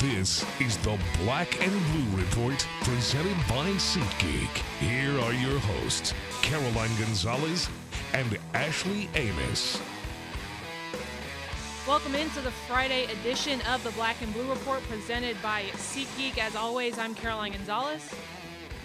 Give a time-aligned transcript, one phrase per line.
[0.00, 4.48] This is the Black and Blue Report presented by SeatGeek.
[4.80, 7.68] Here are your hosts, Caroline Gonzalez
[8.12, 9.80] and Ashley Amos.
[11.86, 16.38] Welcome into the Friday edition of the Black and Blue Report presented by SeatGeek.
[16.38, 18.08] As always, I'm Caroline Gonzalez.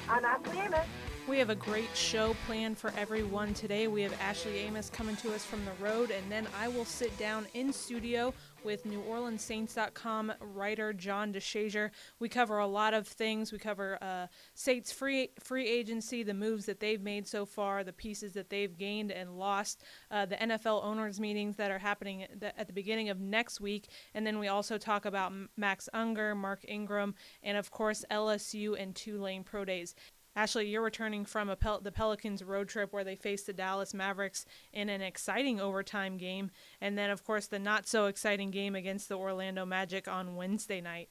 [0.10, 0.86] I'm Ashley Amos.
[1.28, 3.90] We have a great show planned for everyone today.
[3.90, 7.18] We have Ashley Amos coming to us from the road, and then I will sit
[7.18, 8.34] down in studio
[8.68, 11.90] with NewOrleansSaints.com writer John DeShazier.
[12.20, 13.54] We cover a lot of things.
[13.54, 17.94] We cover uh, Saints free free agency, the moves that they've made so far, the
[17.94, 22.68] pieces that they've gained and lost, uh, the NFL owners meetings that are happening at
[22.68, 27.16] the beginning of next week, and then we also talk about Max Unger, Mark Ingram,
[27.44, 29.96] and of course LSU and Tulane Pro Days.
[30.38, 34.46] Ashley, you're returning from Pel- the Pelicans road trip where they faced the Dallas Mavericks
[34.72, 39.10] in an exciting overtime game, and then, of course, the not so exciting game against
[39.10, 41.10] the Orlando Magic on Wednesday night.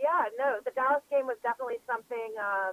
[0.00, 2.72] Yeah, no, the Dallas game was definitely something, uh,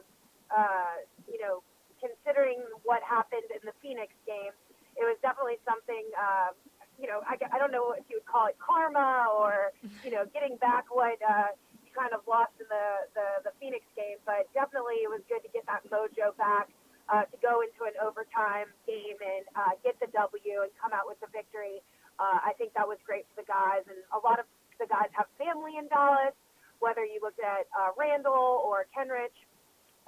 [0.55, 1.61] uh, you know,
[1.99, 4.55] considering what happened in the Phoenix game,
[4.95, 6.05] it was definitely something.
[6.15, 6.55] Uh,
[6.97, 9.73] you know, I, I don't know if you would call it karma or,
[10.05, 11.51] you know, getting back what uh,
[11.95, 15.51] kind of lost in the, the, the Phoenix game, but definitely it was good to
[15.55, 16.67] get that mojo back,
[17.07, 21.07] uh, to go into an overtime game and uh, get the W and come out
[21.07, 21.79] with the victory.
[22.19, 24.45] Uh, I think that was great for the guys, and a lot of
[24.79, 26.35] the guys have family in Dallas.
[26.83, 29.35] Whether you looked at uh, Randle or Kenrich,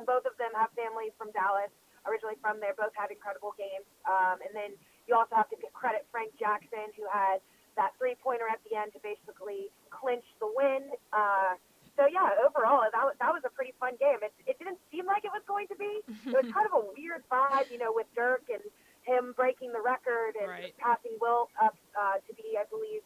[0.03, 1.71] both of them have family from Dallas,
[2.03, 2.75] originally from there.
[2.75, 4.75] Both had incredible games, um, and then
[5.07, 7.39] you also have to credit Frank Jackson, who had
[7.79, 10.91] that three pointer at the end to basically clinch the win.
[11.13, 11.55] Uh,
[11.97, 14.21] so yeah, overall, that was, that was a pretty fun game.
[14.21, 16.05] It, it didn't seem like it was going to be.
[16.29, 18.61] It was kind of a weird vibe, you know, with Dirk and
[19.01, 20.77] him breaking the record and right.
[20.77, 23.01] passing Wilt up uh, to be, I believe,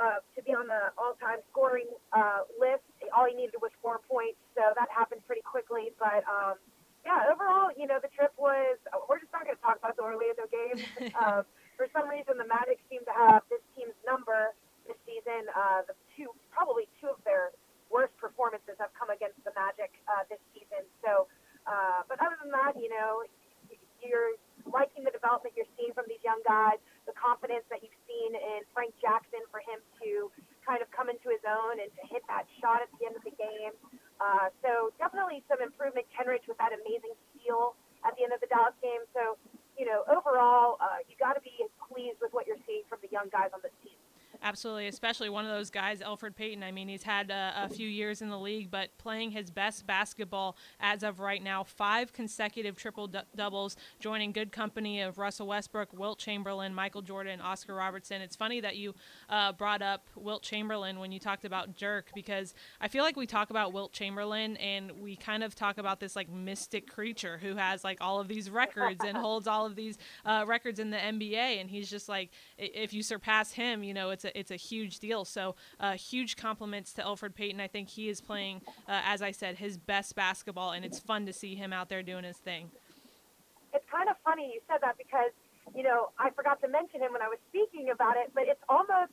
[0.00, 2.86] uh, to be on the all-time scoring uh, list.
[3.12, 5.92] All he needed was four points, so that happened pretty quickly.
[6.00, 6.56] But um,
[7.04, 8.80] yeah, overall, you know, the trip was.
[9.04, 10.80] We're just not going to talk about the Orlando game.
[11.12, 11.44] uh,
[11.76, 14.56] for some reason, the Magic seem to have this team's number
[14.88, 15.44] this season.
[15.52, 17.52] Uh, the two, probably two of their
[17.94, 20.82] worst performances have come against the Magic uh, this season.
[20.98, 21.30] So,
[21.70, 23.22] uh, but other than that, you know,
[24.02, 24.34] you're
[24.66, 28.66] liking the development you're seeing from these young guys, the confidence that you've seen in
[28.74, 30.28] Frank Jackson for him to
[30.66, 33.22] kind of come into his own and to hit that shot at the end of
[33.22, 33.72] the game.
[34.18, 36.08] Uh, so definitely some improvement.
[36.12, 39.04] Kenrich with that amazing steal at the end of the Dallas game.
[39.12, 39.36] So,
[39.76, 41.52] you know, overall, uh, you got to be
[41.88, 43.96] pleased with what you're seeing from the young guys on this team.
[44.42, 46.62] Absolutely, especially one of those guys, Elfrid Payton.
[46.62, 49.86] I mean, he's had a, a, few years in the league, but playing his best
[49.86, 51.64] basketball as of right now.
[51.64, 57.74] Five consecutive triple doubles, joining good company of Russell Westbrook, Wilt Chamberlain, Michael Jordan, Oscar
[57.74, 58.20] Robertson.
[58.22, 58.94] It's funny that you
[59.28, 63.26] uh, brought up Wilt Chamberlain when you talked about Dirk, because I feel like we
[63.26, 67.56] talk about Wilt Chamberlain and we kind of talk about this like mystic creature who
[67.56, 70.96] has like all of these records and holds all of these uh, records in the
[70.96, 74.56] NBA, and he's just like, if you surpass him, you know, it's a it's a
[74.56, 75.24] huge deal.
[75.24, 77.60] So uh, huge compliments to Elfrid Payton.
[77.60, 81.26] I think he is playing, uh, as I said, his best basketball, and it's fun
[81.26, 82.70] to see him out there doing his thing.
[83.72, 85.30] It's kind of funny you said that because
[85.74, 88.62] you know I forgot to mention him when I was speaking about it, but it's
[88.68, 89.12] almost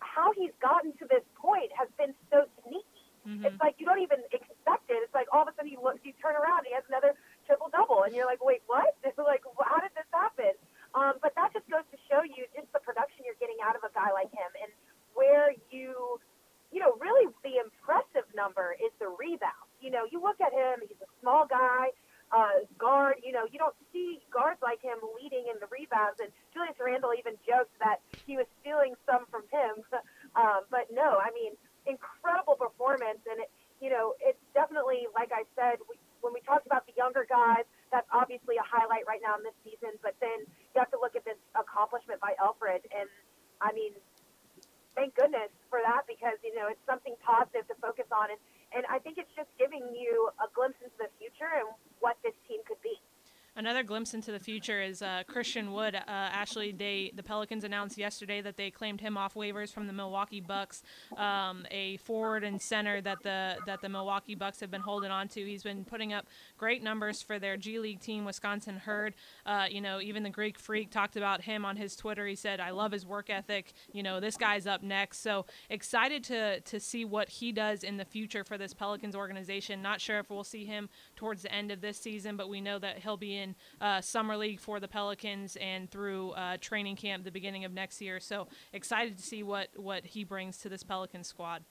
[0.00, 2.84] how he's gotten to this point has been so sneaky.
[3.26, 3.44] Mm-hmm.
[3.44, 5.02] It's like you don't even expect it.
[5.02, 7.12] It's like all of a sudden he looks, you turn around, and he has another
[7.46, 8.94] triple double, and you're like, wait, what?
[9.04, 10.54] It's like, how did this happen?
[10.94, 13.17] Um, but that just goes to show you just the production
[13.64, 14.70] out of a guy like him and
[15.14, 16.20] where you,
[16.70, 19.66] you know, really the impressive number is the rebound.
[19.80, 21.90] You know, you look at him, he's a small guy,
[22.30, 26.20] uh, guard, you know, you don't see guards like him leading in the rebounds.
[26.20, 29.82] And Julius Randle even joked that he was stealing some from him.
[30.36, 33.22] um, but no, I mean, incredible performance.
[33.24, 36.92] And, it, you know, it's definitely, like I said, we, when we talked about the
[36.98, 39.96] younger guys, that's obviously a highlight right now in this season.
[40.02, 43.08] But then you have to look at this accomplishment by Elfrid, and
[43.60, 43.92] I mean,
[44.94, 48.40] thank goodness for that because you know it's something positive to focus on, and
[48.74, 51.70] and I think it's just giving you a glimpse into the future and
[52.00, 52.98] what this team could be.
[53.58, 55.96] Another glimpse into the future is uh, Christian Wood.
[55.96, 60.40] Uh, they the Pelicans announced yesterday that they claimed him off waivers from the Milwaukee
[60.40, 60.84] Bucks,
[61.16, 65.26] um, a forward and center that the that the Milwaukee Bucks have been holding on
[65.30, 65.44] to.
[65.44, 69.16] He's been putting up great numbers for their G League team, Wisconsin Herd.
[69.44, 72.28] Uh, you know, even the Greek Freak talked about him on his Twitter.
[72.28, 73.72] He said, "I love his work ethic.
[73.92, 77.96] You know, this guy's up next." So excited to to see what he does in
[77.96, 79.82] the future for this Pelicans organization.
[79.82, 82.78] Not sure if we'll see him towards the end of this season, but we know
[82.78, 86.96] that he'll be in in uh, summer league for the Pelicans and through uh, training
[86.96, 88.20] camp the beginning of next year.
[88.20, 91.64] So excited to see what what he brings to this Pelican squad.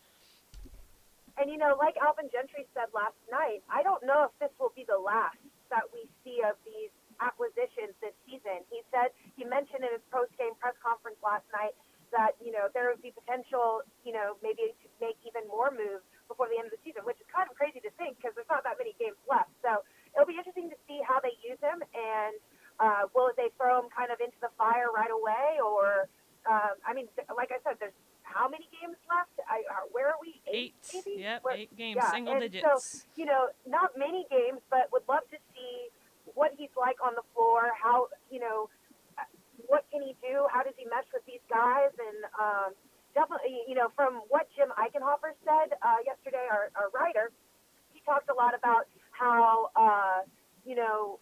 [1.38, 4.74] And you know, like Alvin Gentry said last night, I don't know if this will
[4.76, 5.38] be the last
[5.70, 6.90] that we see of these
[7.22, 8.66] acquisitions this season.
[8.70, 11.78] He said he mentioned in his post game press conference last night
[12.10, 16.02] that you know there would be potential, you know, maybe to make even more moves
[16.26, 18.50] before the end of the season, which is kind of crazy to think because there's
[18.50, 19.52] not that many games left.
[19.62, 19.86] So
[20.18, 22.34] it'll be interesting to see how they use him and
[22.82, 26.10] uh, will they throw him kind of into the fire right away or
[26.50, 27.94] um, I mean, like I said, there's
[28.24, 29.36] how many games left?
[29.48, 30.40] I, uh, where are we?
[30.48, 30.76] Eight.
[30.94, 31.22] Eight maybe?
[31.22, 32.12] Yep, Where, eight games, yeah.
[32.12, 32.64] single and digits.
[32.64, 32.80] So,
[33.16, 35.92] you know, not many games, but would love to see
[36.36, 37.72] what he's like on the floor.
[37.76, 38.70] How, you know,
[39.68, 40.48] what can he do?
[40.52, 41.92] How does he mesh with these guys?
[42.00, 42.70] And um,
[43.16, 47.32] definitely, you know, from what Jim Eichenhofer said uh, yesterday, our, our writer,
[47.92, 48.88] he talked a lot about
[49.18, 50.22] how, uh,
[50.66, 51.20] you know,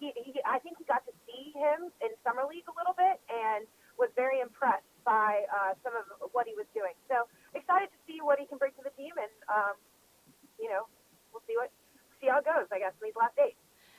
[0.00, 3.20] he, he, I think he got to see him in summer league a little bit
[3.28, 3.68] and
[4.00, 6.96] was very impressed by uh, some of what he was doing.
[7.08, 9.76] So excited to see what he can bring to the team, and um,
[10.56, 10.88] you know,
[11.32, 11.68] we'll see what
[12.20, 12.68] see how it goes.
[12.72, 13.56] I guess in these last days.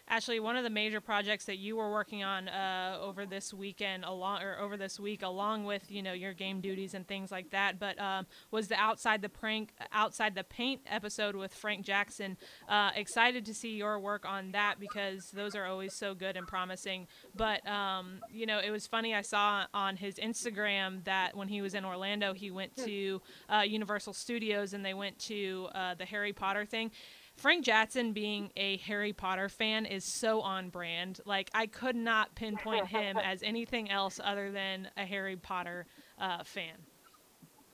[0.07, 4.03] Ashley, one of the major projects that you were working on uh, over this weekend,
[4.03, 7.51] along or over this week, along with you know your game duties and things like
[7.51, 12.37] that, but um, was the outside the prank, outside the paint episode with Frank Jackson.
[12.67, 16.47] Uh, excited to see your work on that because those are always so good and
[16.47, 17.07] promising.
[17.35, 19.15] But um, you know, it was funny.
[19.15, 23.61] I saw on his Instagram that when he was in Orlando, he went to uh,
[23.61, 26.91] Universal Studios and they went to uh, the Harry Potter thing
[27.41, 31.19] Frank Jackson being a Harry Potter fan is so on brand.
[31.25, 35.87] Like I could not pinpoint him as anything else other than a Harry Potter
[36.19, 36.77] uh, fan.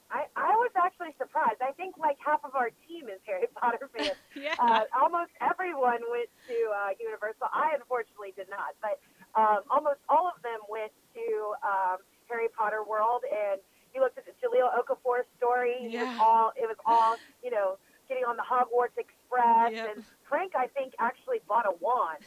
[0.10, 1.60] I, I was actually surprised.
[1.60, 4.16] I think like half of our team is Harry Potter fans.
[4.40, 4.56] yeah.
[4.58, 7.52] Uh, almost everyone went to uh, Universal.
[7.52, 9.04] I unfortunately did not, but
[9.36, 11.98] um, almost all of them went to um,
[12.32, 13.28] Harry Potter World.
[13.28, 13.60] And
[13.94, 15.76] you looked at the Jahlil Okafor story.
[15.92, 16.04] Yeah.
[16.04, 17.76] It was all it was all you know
[18.08, 18.96] getting on the Hogwarts
[19.74, 19.96] Yep.
[19.96, 22.24] And Frank, I think, actually bought a wand.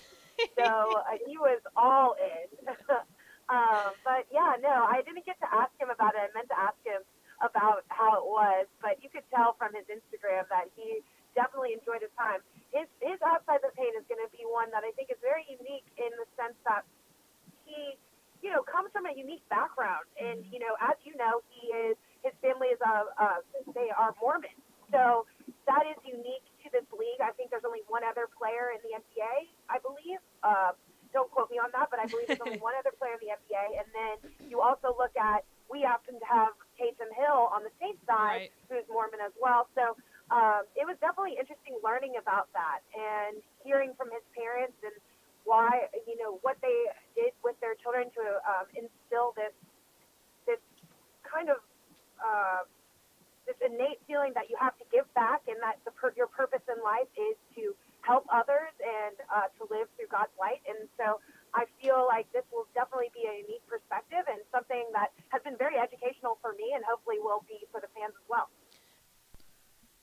[0.57, 0.65] So
[1.09, 2.49] uh, he was all in.
[3.49, 6.21] um, but yeah, no, I didn't get to ask him about it.
[6.25, 7.03] I meant to ask him
[7.41, 11.01] about how it was, but you could tell from his Instagram that he
[11.35, 12.45] definitely enjoyed his time.
[12.73, 15.45] His his outside the paint is going to be one that I think is very
[15.49, 16.85] unique in the sense that
[17.65, 17.97] he,
[18.45, 21.97] you know, comes from a unique background, and you know, as you know, he is
[22.23, 23.41] his family is a uh,
[23.75, 24.55] they are Mormon,
[24.93, 25.25] so
[25.67, 27.21] that is unique to this league.
[27.23, 30.21] I think there's only one other player in the NBA, I believe.
[30.43, 30.73] Uh,
[31.13, 33.33] don't quote me on that, but I believe there's only one other player in the
[33.35, 33.65] NBA.
[33.83, 34.15] And then
[34.49, 38.53] you also look at we happen to have Taysom Hill on the Saints side, Right.
[38.67, 39.71] who's Mormon as well.
[39.79, 39.95] So
[40.35, 44.95] um, it was definitely interesting learning about that and hearing from his parents and
[45.47, 49.55] why you know what they did with their children to um, instill this
[50.47, 50.61] this
[51.23, 51.59] kind of
[52.19, 52.63] uh,
[53.51, 56.63] this innate feeling that you have to give back and that the per- your purpose
[56.71, 57.75] in life is to
[58.07, 60.63] help others and uh, to live through God's light.
[60.71, 61.19] And so
[61.51, 65.59] I feel like this will definitely be a unique perspective and something that has been
[65.59, 68.47] very educational for me and hopefully will be for the fans as well.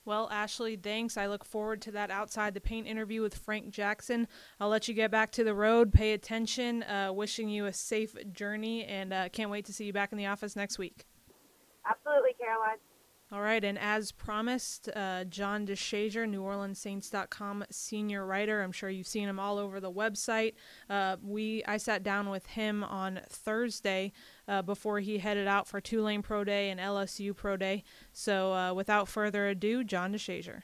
[0.04, 1.18] Well, Ashley, thanks.
[1.18, 4.28] I look forward to that outside the paint interview with Frank Jackson.
[4.60, 5.92] I'll let you get back to the road.
[5.92, 6.84] Pay attention.
[6.84, 10.18] Uh, wishing you a safe journey, and uh, can't wait to see you back in
[10.18, 11.06] the office next week.
[11.84, 12.80] Absolutely, Caroline.
[13.30, 18.62] All right, and as promised, uh, John DeShazier, NewOrleansSaints.com senior writer.
[18.62, 20.54] I'm sure you've seen him all over the website.
[20.90, 24.14] Uh, we I sat down with him on Thursday
[24.48, 27.84] uh, before he headed out for Tulane Pro Day and LSU Pro Day.
[28.14, 30.62] So uh, without further ado, John DeShazier.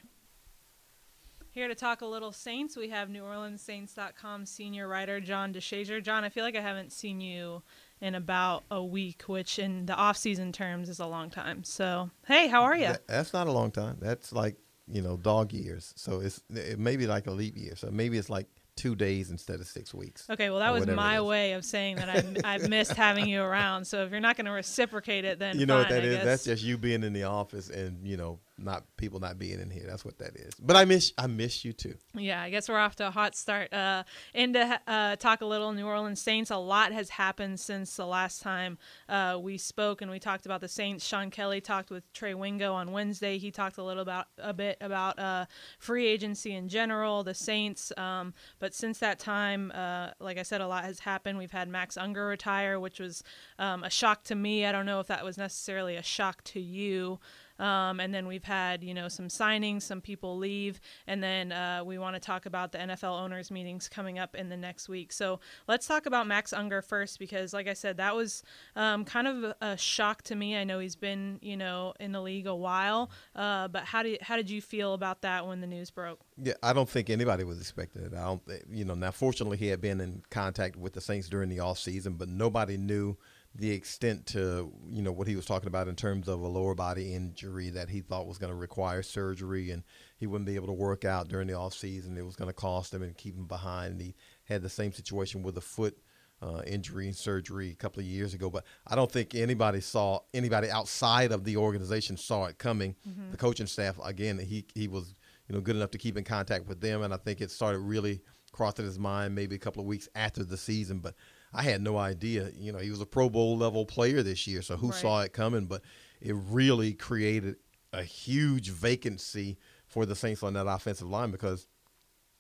[1.53, 6.01] Here to talk a little Saints, we have NewOrleansSaints.com senior writer John DeShazier.
[6.01, 7.62] John, I feel like I haven't seen you
[8.03, 11.63] in about a week, which in the off-season terms is a long time.
[11.63, 12.88] So, hey, how are you?
[12.88, 13.98] That- that's not a long time.
[14.01, 14.57] That's like
[14.88, 15.93] you know dog years.
[15.95, 17.75] So it's it may be like a leap year.
[17.77, 20.27] So maybe it's like two days instead of six weeks.
[20.29, 23.86] Okay, well, that was my way of saying that I've, I've missed having you around.
[23.86, 26.07] So if you're not going to reciprocate it, then You know what fine, that I
[26.07, 26.15] is?
[26.15, 26.25] guess.
[26.25, 29.69] That's just you being in the office and you know not people not being in
[29.69, 29.86] here.
[29.88, 30.53] That's what that is.
[30.55, 31.95] But I miss I miss you too.
[32.15, 33.74] Yeah, I guess we're off to a hot start.
[33.74, 37.95] Uh, and to uh, talk a little New Orleans Saints, a lot has happened since
[37.95, 38.77] the last time
[39.10, 41.05] uh, we spoke and we talked about the Saints.
[41.05, 43.38] Sean Kelly talked with Trey Wingo on Wednesday.
[43.38, 45.45] He talked a little about a bit about uh,
[45.79, 47.91] free agency in general, the Saints.
[47.98, 51.38] Um, but since that time, uh, like I said, a lot has happened.
[51.38, 53.24] We've had Max Unger retire, which was
[53.57, 54.65] um, a shock to me.
[54.65, 57.19] I don't know if that was necessarily a shock to you.
[57.63, 60.82] Um, and then we've had, you know, some signings, some people leave.
[61.08, 64.50] And then uh, we want to talk about the NFL owners meetings coming up in
[64.50, 65.13] the next week.
[65.13, 68.43] So let's talk about Max Unger first, because like I said, that was
[68.75, 70.58] um, kind of a shock to me.
[70.58, 74.22] I know he's been, you know, in the league a while, uh, but how did,
[74.22, 76.20] how did you feel about that when the news broke?
[76.43, 78.13] Yeah, I don't think anybody was expecting it.
[78.13, 81.48] I don't, you know, now fortunately he had been in contact with the Saints during
[81.48, 83.15] the off season, but nobody knew
[83.55, 86.74] the extent to you know what he was talking about in terms of a lower
[86.74, 89.83] body injury that he thought was going to require surgery and
[90.17, 92.17] he wouldn't be able to work out during the off season.
[92.17, 93.93] It was going to cost him and keep him behind.
[93.93, 95.98] And he had the same situation with a foot
[96.41, 98.50] uh, injury and surgery a couple of years ago.
[98.50, 102.95] But I don't think anybody saw anybody outside of the organization saw it coming.
[103.07, 103.31] Mm-hmm.
[103.31, 105.13] The coaching staff again, he he was
[105.48, 107.79] you know good enough to keep in contact with them, and I think it started
[107.79, 111.00] really crossing his mind maybe a couple of weeks after the season.
[111.00, 111.15] But
[111.53, 112.50] I had no idea.
[112.55, 115.00] You know, he was a Pro Bowl level player this year, so who right.
[115.00, 115.65] saw it coming?
[115.65, 115.81] But
[116.22, 117.57] it really created
[117.91, 121.67] a huge vacancy for the Saints on that offensive line because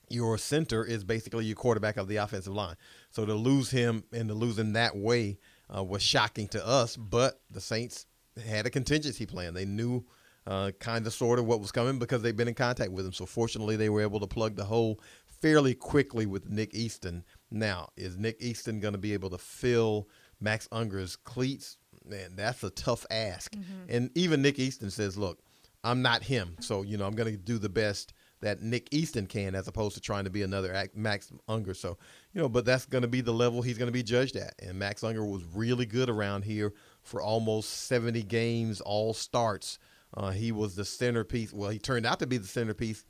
[0.09, 2.75] your center is basically your quarterback of the offensive line.
[3.11, 5.37] So to lose him and to lose in that way
[5.75, 6.97] uh, was shocking to us.
[6.97, 8.05] But the Saints
[8.45, 9.53] had a contingency plan.
[9.53, 10.05] They knew
[10.45, 13.13] uh, kind of sort of what was coming because they've been in contact with him.
[13.13, 14.99] So fortunately, they were able to plug the hole
[15.41, 17.23] fairly quickly with Nick Easton.
[17.53, 20.09] Now, is Nick Easton going to be able to fill
[20.41, 21.77] Max Unger's cleats?
[22.05, 23.53] Man, that's a tough ask.
[23.53, 23.89] Mm-hmm.
[23.89, 25.39] And even Nick Easton says, look,
[25.83, 26.55] I'm not him.
[26.59, 29.95] So, you know, I'm going to do the best that Nick Easton can as opposed
[29.95, 31.73] to trying to be another Max Unger.
[31.73, 31.97] So,
[32.33, 34.53] you know, but that's going to be the level he's going to be judged at.
[34.59, 39.79] And Max Unger was really good around here for almost 70 games, all starts.
[40.15, 41.53] Uh, he was the centerpiece.
[41.53, 43.05] Well, he turned out to be the centerpiece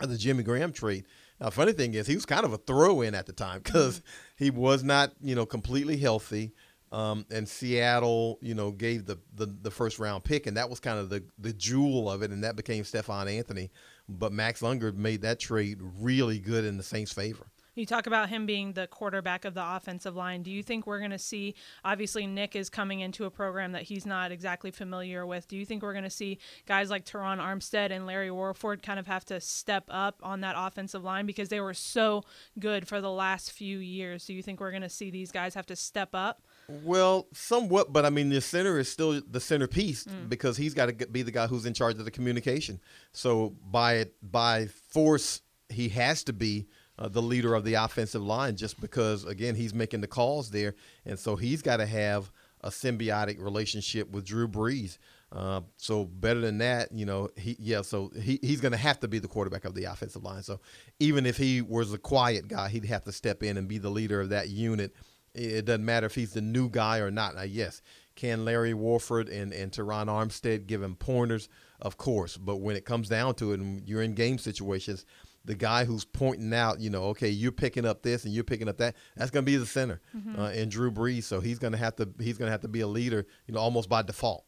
[0.00, 1.06] of the Jimmy Graham trade.
[1.42, 3.98] Now, funny thing is, he was kind of a throw in at the time because
[3.98, 4.44] mm-hmm.
[4.44, 6.52] he was not, you know, completely healthy.
[6.92, 10.78] Um, and Seattle, you know, gave the, the, the first round pick, and that was
[10.78, 13.70] kind of the the jewel of it, and that became Stephone Anthony.
[14.08, 17.46] But Max Unger made that trade really good in the Saints' favor.
[17.74, 20.42] You talk about him being the quarterback of the offensive line.
[20.42, 21.54] Do you think we're going to see?
[21.84, 25.48] Obviously, Nick is coming into a program that he's not exactly familiar with.
[25.48, 28.98] Do you think we're going to see guys like Terron Armstead and Larry Warford kind
[28.98, 32.24] of have to step up on that offensive line because they were so
[32.58, 34.26] good for the last few years?
[34.26, 36.42] Do you think we're going to see these guys have to step up?
[36.68, 40.28] Well, somewhat, but I mean, the center is still the centerpiece mm.
[40.28, 42.80] because he's got to be the guy who's in charge of the communication.
[43.12, 46.66] So by by force, he has to be
[47.02, 50.74] uh, the leader of the offensive line just because, again, he's making the calls there.
[51.04, 52.30] And so he's got to have
[52.60, 54.98] a symbiotic relationship with Drew Brees.
[55.32, 57.82] Uh, so better than that, you know, he yeah.
[57.82, 60.42] So he, he's going to have to be the quarterback of the offensive line.
[60.42, 60.60] So
[61.00, 63.90] even if he was a quiet guy, he'd have to step in and be the
[63.90, 64.94] leader of that unit.
[65.34, 67.34] It doesn't matter if he's the new guy or not.
[67.34, 67.80] Now, yes,
[68.14, 71.48] can Larry Warford and and Terron Armstead give him pointers?
[71.80, 75.04] Of course, but when it comes down to it, and you're in game situations,
[75.44, 78.68] the guy who's pointing out, you know, okay, you're picking up this and you're picking
[78.68, 78.94] up that.
[79.16, 80.40] That's going to be the center, mm-hmm.
[80.40, 81.24] uh, and Drew Brees.
[81.24, 83.54] So he's going to have to he's going to have to be a leader, you
[83.54, 84.44] know, almost by default.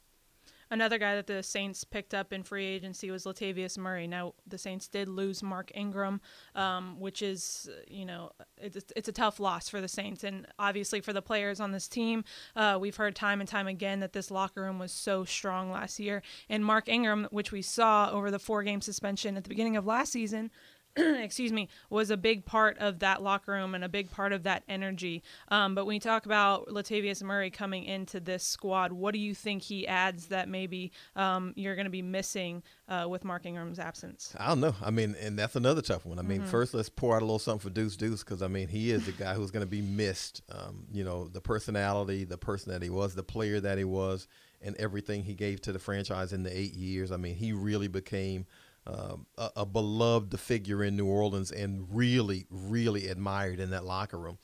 [0.70, 4.06] Another guy that the Saints picked up in free agency was Latavius Murray.
[4.06, 6.20] Now the Saints did lose Mark Ingram,
[6.54, 11.00] um, which is you know it's, it's a tough loss for the Saints, and obviously
[11.00, 12.24] for the players on this team.
[12.56, 16.00] Uh, we've heard time and time again that this locker room was so strong last
[16.00, 19.76] year, and Mark Ingram, which we saw over the four game suspension at the beginning
[19.76, 20.50] of last season,
[20.96, 24.44] excuse me, was a big part of that locker room and a big part of
[24.44, 25.22] that energy.
[25.48, 29.34] Um, but when you talk about Latavius Murray coming into this squad, what do you
[29.34, 33.78] think he adds that maybe um, you're going to be missing uh, with Mark Ingram's
[33.78, 34.34] absence?
[34.38, 34.74] I don't know.
[34.82, 36.18] I mean, and that's another tough one.
[36.18, 36.50] I mean, mm-hmm.
[36.50, 39.06] first let's pour out a little something for Deuce Deuce because I mean he is
[39.06, 40.42] the guy who's going to be missed.
[40.50, 44.28] Um, you know, the personality, the person that he was, the player that he was,
[44.62, 47.12] and everything he gave to the franchise in the eight years.
[47.12, 48.46] I mean, he really became
[48.86, 54.18] uh, a, a, beloved figure in New Orleans and really, really admired in that locker
[54.18, 54.38] room.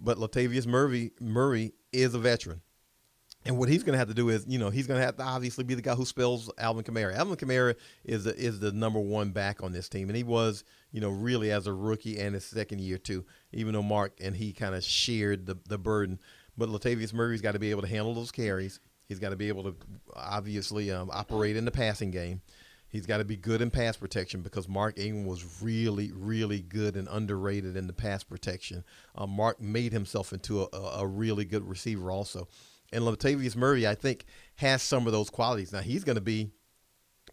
[0.00, 2.62] But Latavius Murray, Murray is a veteran.
[3.44, 5.16] And what he's going to have to do is, you know, he's going to have
[5.18, 7.14] to obviously be the guy who spells Alvin Kamara.
[7.14, 10.64] Alvin Kamara is the, is the number one back on this team, and he was,
[10.90, 13.24] you know, really as a rookie and his second year too.
[13.52, 16.18] Even though Mark and he kind of shared the the burden,
[16.58, 18.80] but Latavius Murray's got to be able to handle those carries.
[19.06, 19.76] He's got to be able to
[20.14, 22.40] obviously um, operate in the passing game.
[22.96, 26.96] He's got to be good in pass protection because Mark Ingram was really, really good
[26.96, 28.84] and underrated in the pass protection.
[29.14, 32.48] Uh, Mark made himself into a, a, really good receiver also.
[32.94, 34.24] And Latavius Murray, I think,
[34.54, 35.74] has some of those qualities.
[35.74, 36.52] Now, he's going to be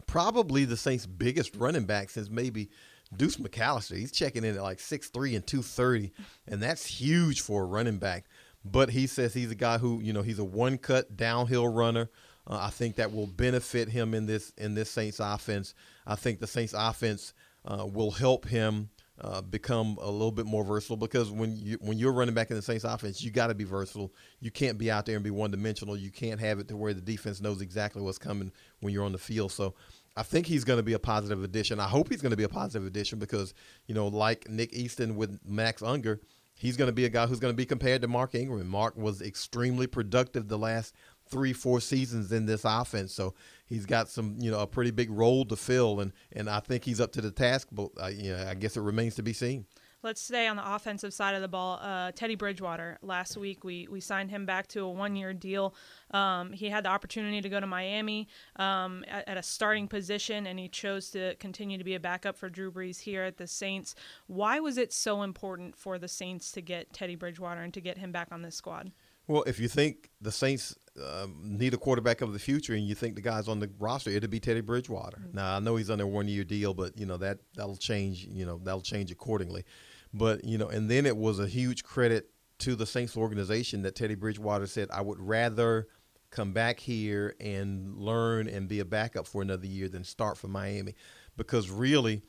[0.06, 2.68] probably the Saints' biggest running back since maybe
[3.16, 3.96] Deuce McAllister.
[3.96, 6.12] He's checking in at like 6'3 and 230,
[6.46, 8.26] and that's huge for a running back.
[8.66, 12.10] But he says he's a guy who, you know, he's a one cut downhill runner.
[12.46, 15.74] Uh, I think that will benefit him in this in this Saints offense.
[16.06, 17.32] I think the Saints offense
[17.64, 21.98] uh, will help him uh, become a little bit more versatile because when you when
[21.98, 24.12] you're running back in the Saints offense, you got to be versatile.
[24.40, 25.96] You can't be out there and be one dimensional.
[25.96, 29.12] You can't have it to where the defense knows exactly what's coming when you're on
[29.12, 29.52] the field.
[29.52, 29.74] So
[30.16, 31.78] I think he's going to be a positive addition.
[31.80, 33.54] I hope he's going to be a positive addition because
[33.86, 36.20] you know, like Nick Easton with Max Unger,
[36.56, 38.66] he's going to be a guy who's going to be compared to Mark Ingram.
[38.66, 40.94] Mark was extremely productive the last
[41.34, 43.12] three, four seasons in this offense.
[43.12, 43.34] So
[43.66, 46.84] he's got some, you know, a pretty big role to fill, and and I think
[46.84, 47.68] he's up to the task.
[47.72, 49.66] But uh, you know, I guess it remains to be seen.
[50.04, 51.80] Let's stay on the offensive side of the ball.
[51.82, 52.98] Uh, Teddy Bridgewater.
[53.02, 55.74] Last week, we we signed him back to a one-year deal.
[56.12, 60.46] Um, he had the opportunity to go to Miami um, at, at, a starting position,
[60.46, 63.48] and he chose to continue to be a backup for Drew Brees here at the
[63.48, 63.96] Saints.
[64.28, 67.98] Why was it so important for the Saints to get Teddy Bridgewater and to get
[67.98, 68.92] him back on this squad?
[69.26, 72.94] Well, if you think the Saints um, need a quarterback of the future, and you
[72.94, 75.18] think the guys on the roster, it'd be Teddy Bridgewater.
[75.18, 75.36] Mm-hmm.
[75.36, 78.26] Now I know he's on a one-year deal, but you know that that'll change.
[78.26, 79.64] You know that'll change accordingly.
[80.12, 83.96] But you know, and then it was a huge credit to the Saints organization that
[83.96, 85.88] Teddy Bridgewater said, "I would rather
[86.30, 90.48] come back here and learn and be a backup for another year than start for
[90.48, 90.94] Miami,"
[91.36, 92.22] because really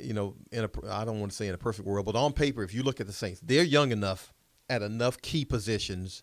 [0.00, 2.32] you know, in a I don't want to say in a perfect world, but on
[2.32, 4.32] paper, if you look at the Saints, they're young enough
[4.68, 6.22] at enough key positions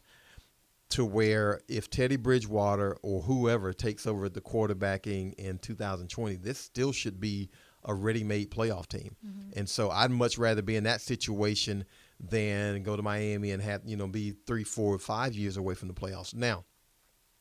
[0.90, 6.92] to where if Teddy Bridgewater or whoever takes over the quarterbacking in 2020, this still
[6.92, 7.50] should be
[7.84, 9.16] a ready-made playoff team.
[9.25, 9.60] Mm-hmm.
[9.60, 11.86] And so I'd much rather be in that situation
[12.20, 15.88] than go to Miami and have you know be three, four, five years away from
[15.88, 16.34] the playoffs.
[16.34, 16.66] Now,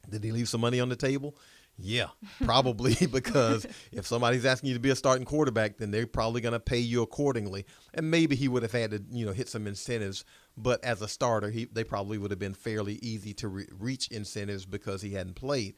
[0.09, 1.37] did he leave some money on the table?
[1.77, 2.09] Yeah,
[2.45, 6.53] probably because if somebody's asking you to be a starting quarterback, then they're probably going
[6.53, 7.67] to pay you accordingly.
[7.93, 10.25] And maybe he would have had to, you know, hit some incentives.
[10.57, 14.09] But as a starter, he they probably would have been fairly easy to re- reach
[14.09, 15.75] incentives because he hadn't played.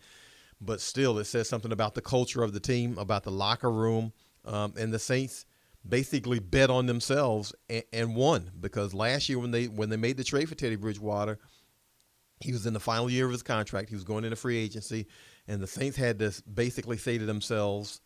[0.60, 4.12] But still, it says something about the culture of the team, about the locker room,
[4.44, 5.46] um, and the Saints
[5.86, 10.16] basically bet on themselves and, and won because last year when they when they made
[10.16, 11.38] the trade for Teddy Bridgewater,
[12.40, 13.88] he was in the final year of his contract.
[13.88, 15.06] He was going into free agency
[15.48, 18.00] and the Saints had to basically say to themselves,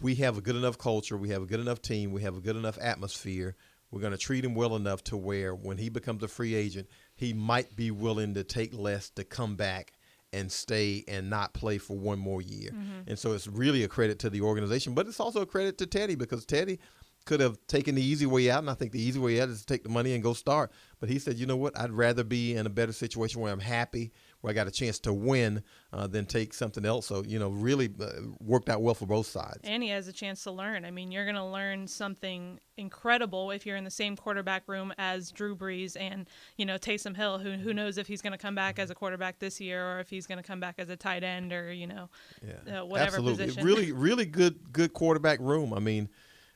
[0.00, 2.40] we have a good enough culture, we have a good enough team, we have a
[2.40, 3.56] good enough atmosphere.
[3.90, 6.88] We're going to treat him well enough to where when he becomes a free agent,
[7.14, 9.92] he might be willing to take less to come back
[10.32, 12.70] and stay and not play for one more year.
[12.70, 13.08] Mm-hmm.
[13.08, 15.86] And so it's really a credit to the organization, but it's also a credit to
[15.86, 16.78] Teddy because Teddy
[17.26, 19.60] could have taken the easy way out, and I think the easy way out is
[19.60, 20.72] to take the money and go start.
[20.98, 21.78] But he said, you know what?
[21.78, 24.10] I'd rather be in a better situation where I'm happy,
[24.42, 27.06] where I got a chance to win uh, than take something else.
[27.06, 28.08] So, you know, really uh,
[28.40, 29.60] worked out well for both sides.
[29.64, 30.84] And he has a chance to learn.
[30.84, 34.92] I mean, you're going to learn something incredible if you're in the same quarterback room
[34.98, 38.38] as Drew Brees and, you know, Taysom Hill, who, who knows if he's going to
[38.38, 40.88] come back as a quarterback this year or if he's going to come back as
[40.90, 42.10] a tight end or, you know,
[42.44, 42.80] yeah.
[42.80, 43.44] uh, whatever Absolutely.
[43.46, 43.64] position.
[43.64, 45.72] Really, really good, good quarterback room.
[45.72, 46.08] I mean,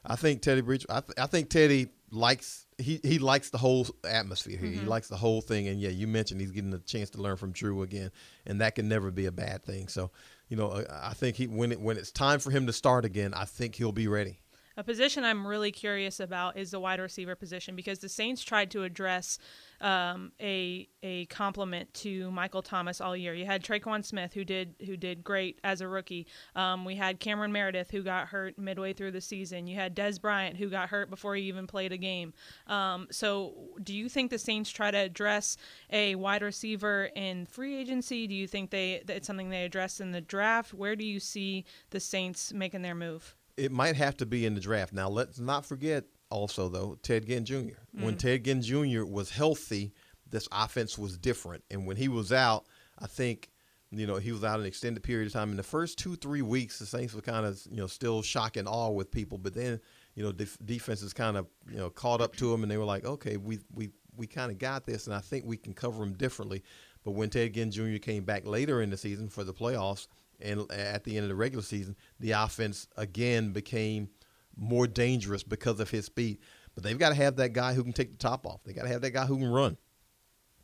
[0.07, 3.87] I think Teddy Bridge, I, th- I think Teddy likes he he likes the whole
[4.05, 4.71] atmosphere here.
[4.71, 4.81] Mm-hmm.
[4.81, 7.37] He likes the whole thing, and yeah, you mentioned he's getting a chance to learn
[7.37, 8.11] from Drew again,
[8.47, 9.89] and that can never be a bad thing.
[9.89, 10.11] So,
[10.49, 13.35] you know, I think he when it when it's time for him to start again,
[13.35, 14.41] I think he'll be ready.
[14.79, 18.71] A position I'm really curious about is the wide receiver position because the Saints tried
[18.73, 19.39] to address
[19.81, 23.33] um, a a complement to Michael Thomas all year.
[23.33, 26.27] You had Tre'Quan Smith who did who did great as a rookie.
[26.55, 29.67] Um, we had Cameron Meredith who got hurt midway through the season.
[29.67, 32.35] You had Dez Bryant who got hurt before he even played a game.
[32.67, 35.57] Um, so, do you think the Saints try to address
[35.91, 38.27] a wide receiver in free agency?
[38.27, 40.75] Do you think they it's something they address in the draft?
[40.75, 43.37] Where do you see the Saints making their move?
[43.57, 44.93] It might have to be in the draft.
[44.93, 47.55] Now, let's not forget also, though, Ted Ginn Jr.
[47.55, 48.03] Mm.
[48.03, 49.05] When Ted Ginn Jr.
[49.05, 49.93] was healthy,
[50.29, 51.65] this offense was different.
[51.71, 52.67] And when he was out,
[52.99, 53.51] I think,
[53.91, 55.51] you know, he was out an extended period of time.
[55.51, 58.57] In the first two, three weeks, the Saints were kind of, you know, still shock
[58.57, 59.39] and awe with people.
[59.39, 59.81] But then,
[60.15, 62.85] you know, def- defenses kind of, you know, caught up to them and they were
[62.85, 65.99] like, okay, we, we, we kind of got this, and I think we can cover
[65.99, 66.63] them differently.
[67.05, 67.99] But when Ted Ginn Jr.
[67.99, 70.09] came back later in the season for the playoffs,
[70.41, 74.09] and at the end of the regular season, the offense again became
[74.57, 76.39] more dangerous because of his speed.
[76.75, 78.63] But they've got to have that guy who can take the top off.
[78.65, 79.77] They got to have that guy who can run.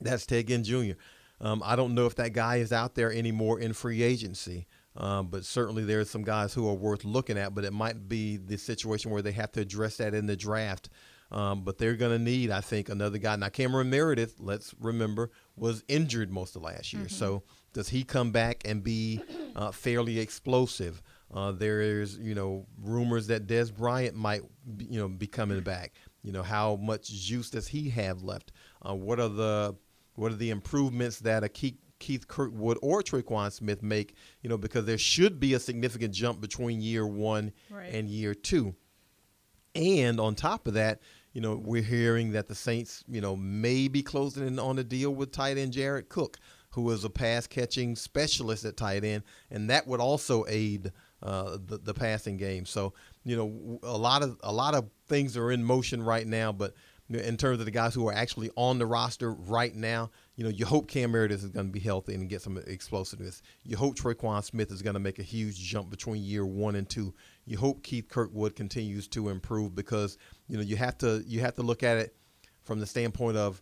[0.01, 0.93] That's Ted Ginn Jr.
[1.41, 5.29] Um, I don't know if that guy is out there anymore in free agency, um,
[5.29, 7.55] but certainly there are some guys who are worth looking at.
[7.55, 10.89] But it might be the situation where they have to address that in the draft.
[11.31, 13.35] Um, but they're going to need, I think, another guy.
[13.37, 17.05] Now, Cameron Meredith, let's remember, was injured most of last year.
[17.05, 17.15] Mm-hmm.
[17.15, 19.21] So does he come back and be
[19.57, 21.03] uh, fairly explosive?
[21.33, 24.43] Uh, there is, you know, rumors that Dez Bryant might,
[24.79, 25.95] you know, be coming back.
[26.23, 28.53] You know, how much juice does he have left?
[28.87, 29.75] Uh, what are the
[30.15, 34.59] what are the improvements that a key Keith Kirkwood or Tre'Quan Smith make, you know,
[34.59, 37.95] because there should be a significant jump between year one Right.
[37.95, 38.75] and year two.
[39.75, 41.01] And on top of that,
[41.33, 44.85] you know, we're hearing that the Saints, you know, may be closing in on a
[44.85, 46.39] deal with tight end Jared Cook,
[46.73, 51.59] who is a pass catching specialist at tight end, and that would also aid uh,
[51.65, 52.67] the, the passing game.
[52.67, 56.51] So, you know, a lot of a lot of things are in motion right now,
[56.53, 56.75] but
[57.09, 60.51] in terms of the guys who are actually on the roster right now, you know,
[60.51, 63.43] you hope Cam Meredith is going to be healthy and get some explosiveness.
[63.65, 66.89] You hope Tre'Quan Smith is going to make a huge jump between year one and
[66.89, 67.13] two.
[67.45, 70.17] You hope Keith Kirkwood continues to improve because
[70.49, 72.17] you know you have to you have to look at it
[72.63, 73.61] from the standpoint of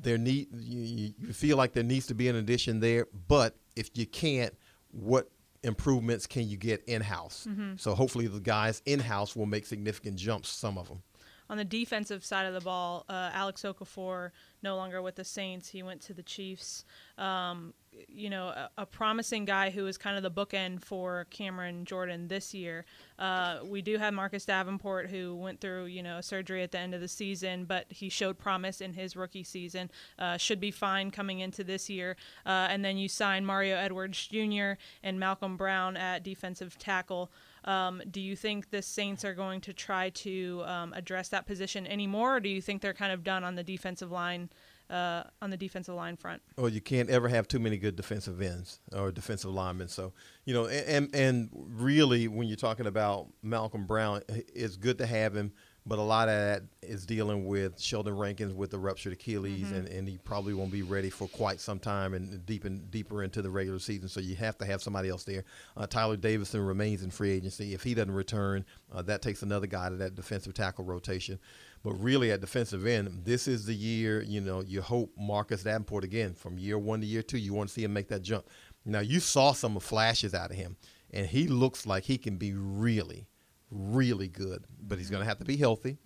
[0.00, 3.90] there need you, you feel like there needs to be an addition there, but if
[3.94, 4.54] you can't,
[4.90, 5.30] what
[5.62, 7.46] improvements can you get in house?
[7.76, 10.48] So hopefully the guys in house will make significant jumps.
[10.48, 11.02] Some of them.
[11.48, 14.30] On the defensive side of the ball, uh, Alex Okafor
[14.62, 15.68] no longer with the Saints.
[15.68, 16.84] He went to the Chiefs.
[17.18, 17.72] Um,
[18.08, 22.28] you know, a, a promising guy who is kind of the bookend for Cameron Jordan
[22.28, 22.84] this year.
[23.18, 26.94] Uh, we do have Marcus Davenport who went through, you know, surgery at the end
[26.94, 29.90] of the season, but he showed promise in his rookie season.
[30.18, 32.16] Uh, should be fine coming into this year.
[32.44, 34.72] Uh, and then you sign Mario Edwards Jr.
[35.02, 37.30] and Malcolm Brown at defensive tackle.
[37.66, 41.86] Um, do you think the Saints are going to try to um, address that position
[41.86, 44.50] anymore, or do you think they're kind of done on the defensive line,
[44.88, 46.42] uh, on the defensive line front?
[46.56, 49.88] Well, you can't ever have too many good defensive ends or defensive linemen.
[49.88, 50.12] So,
[50.44, 55.34] you know, and and really, when you're talking about Malcolm Brown, it's good to have
[55.34, 55.52] him,
[55.86, 59.86] but a lot of that is dealing with Sheldon Rankins with the ruptured Achilles, and,
[59.86, 63.40] and he probably won't be ready for quite some time and deep and deeper into
[63.40, 64.08] the regular season.
[64.08, 65.44] So you have to have somebody else there.
[65.76, 67.72] Uh, Tyler Davison remains in free agency.
[67.72, 71.38] If he doesn't return, uh, that takes another guy to that defensive tackle rotation.
[71.84, 74.22] But really, at defensive end, this is the year.
[74.22, 77.38] You know, you hope Marcus Davenport again from year one to year two.
[77.38, 78.46] You want to see him make that jump.
[78.84, 80.76] Now you saw some flashes out of him,
[81.12, 83.28] and he looks like he can be really,
[83.70, 84.64] really good.
[84.80, 85.98] But he's going to have to be healthy.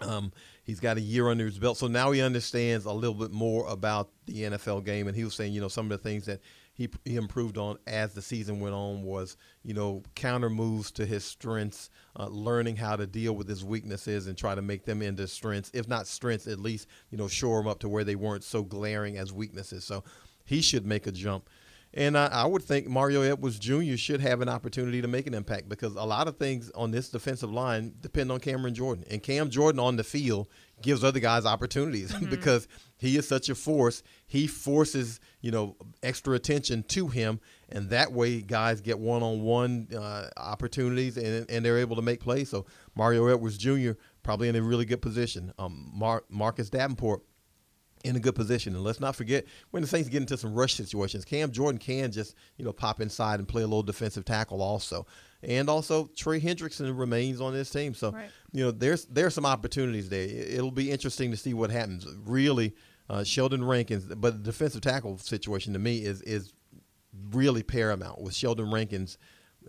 [0.00, 0.32] Um,
[0.64, 3.66] he's got a year under his belt, so now he understands a little bit more
[3.68, 5.06] about the NFL game.
[5.06, 6.40] And he was saying, you know, some of the things that
[6.72, 11.06] he he improved on as the season went on was, you know, counter moves to
[11.06, 15.00] his strengths, uh, learning how to deal with his weaknesses and try to make them
[15.00, 18.16] into strengths, if not strengths, at least you know shore them up to where they
[18.16, 19.84] weren't so glaring as weaknesses.
[19.84, 20.02] So
[20.44, 21.48] he should make a jump.
[21.96, 23.94] And I, I would think Mario Edwards Jr.
[23.94, 27.08] should have an opportunity to make an impact because a lot of things on this
[27.08, 29.04] defensive line depend on Cameron Jordan.
[29.10, 30.48] And Cam Jordan on the field
[30.82, 32.66] gives other guys opportunities because
[32.98, 34.02] he is such a force.
[34.26, 37.38] He forces, you know, extra attention to him.
[37.68, 42.50] And that way guys get one-on-one uh, opportunities and, and they're able to make plays.
[42.50, 43.92] So Mario Edwards Jr.
[44.24, 45.52] probably in a really good position.
[45.60, 47.22] Um, Mar- Marcus Davenport
[48.04, 48.74] in a good position.
[48.74, 52.12] And let's not forget when the Saints get into some rush situations, Cam Jordan can
[52.12, 55.06] just you know pop inside and play a little defensive tackle also.
[55.42, 58.30] And also Trey Hendrickson remains on this team, so Right.
[58.52, 60.26] you know there's there's some opportunities there.
[60.28, 62.06] It'll be interesting to see what happens.
[62.24, 62.74] Really,
[63.10, 66.52] uh, Sheldon Rankins, but the defensive tackle situation to me is is
[67.30, 69.18] really paramount with Sheldon Rankins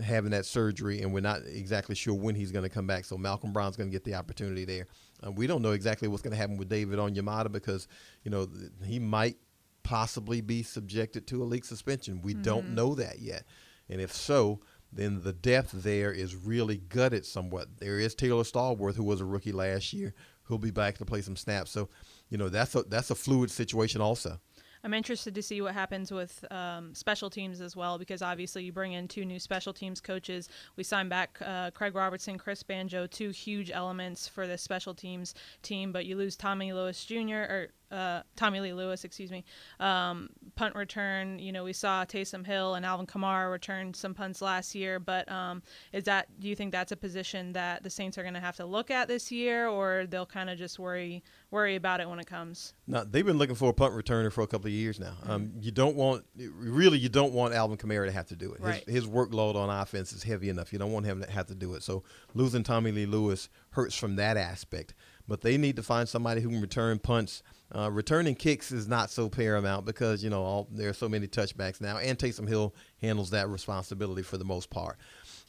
[0.04, 3.06] having that surgery, and we're not exactly sure when he's going to come back.
[3.06, 4.88] So Malcolm Brown's going to get the opportunity there.
[5.26, 7.88] Uh, we don't know exactly what's going to happen with David Onyemata because
[8.24, 8.48] you know
[8.84, 9.38] he might
[9.84, 12.22] possibly be subjected to a league suspension.
[12.22, 13.46] We don't know that yet,
[13.90, 14.62] and if so.
[14.94, 17.80] Then the depth there is really gutted somewhat.
[17.80, 21.22] There is Taylor Stallworth, who was a rookie last year, who'll be back to play
[21.22, 21.72] some snaps.
[21.72, 21.90] So,
[22.30, 24.40] you know, that's a that's a fluid situation also.
[24.86, 28.72] I'm interested to see what happens with um, special teams as well, because obviously you
[28.72, 30.48] bring in two new special teams coaches.
[30.76, 35.34] We signed back uh, Craig Robertson, Chris Banjo, two huge elements for the special teams
[35.64, 37.34] team, but you lose Tommy Lewis Jr.
[37.34, 39.44] or uh, Tommy Lee Lewis, excuse me.
[39.80, 44.42] Um, punt return, you know, we saw Taysom Hill and Alvin Kamara return some punts
[44.42, 48.18] last year, but um, is that do you think that's a position that the Saints
[48.18, 51.24] are going to have to look at this year, or they'll kind of just worry
[51.52, 52.74] worry about it when it comes?
[52.88, 55.14] No, they've been looking for a punt returner for a couple of years now.
[55.26, 58.62] Um, you don't want really you don't want Alvin Kamara to have to do it.
[58.62, 58.84] Right.
[58.86, 60.74] His, his workload on offense is heavy enough.
[60.74, 61.84] You don't want him to have to do it.
[61.84, 62.04] So
[62.34, 64.94] losing Tommy Lee Lewis hurts from that aspect.
[65.28, 67.42] But they need to find somebody who can return punts.
[67.74, 71.28] Uh, returning kicks is not so paramount because you know all, there are so many
[71.28, 74.98] touchbacks now, and Taysom Hill handles that responsibility for the most part.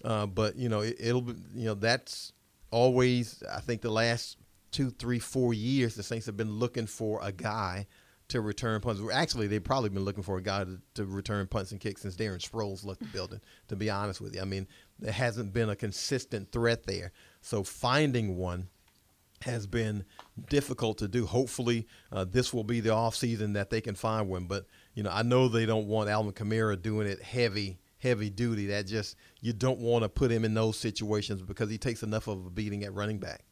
[0.04, 2.32] Uh, but you know it, it'll be you know that's
[2.70, 4.38] always I think the last
[4.70, 7.86] two, three, four years the Saints have been looking for a guy
[8.28, 9.00] to return punts.
[9.12, 12.16] Actually, they've probably been looking for a guy to, to return punts and kicks since
[12.16, 13.40] Darren Sproles left the building.
[13.68, 14.66] To be honest with you, I mean
[14.98, 17.12] there hasn't been a consistent threat there.
[17.40, 18.68] So finding one
[19.42, 20.04] has been
[20.48, 21.26] difficult to do.
[21.26, 24.46] Hopefully, uh, this will be the off season that they can find one.
[24.46, 28.66] But you know, I know they don't want Alvin Kamara doing it heavy, heavy duty.
[28.66, 32.26] That just you don't want to put him in those situations because he takes enough
[32.26, 33.44] of a beating at running back.